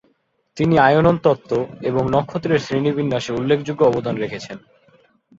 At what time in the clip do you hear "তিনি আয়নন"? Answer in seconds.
0.57-1.15